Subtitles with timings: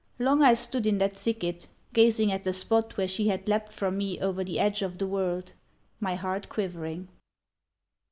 [0.17, 3.99] Long I stood in that thicket gazing at the spot where she had leapt from
[3.99, 5.51] me over the edge of the world
[5.99, 7.07] my heart quivering.